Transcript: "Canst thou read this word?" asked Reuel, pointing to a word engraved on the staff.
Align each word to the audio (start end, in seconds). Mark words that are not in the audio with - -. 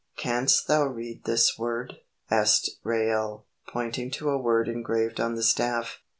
"Canst 0.17 0.67
thou 0.67 0.87
read 0.87 1.25
this 1.25 1.59
word?" 1.59 1.97
asked 2.31 2.71
Reuel, 2.83 3.45
pointing 3.67 4.09
to 4.13 4.31
a 4.31 4.37
word 4.41 4.67
engraved 4.67 5.19
on 5.19 5.35
the 5.35 5.43
staff. 5.43 5.99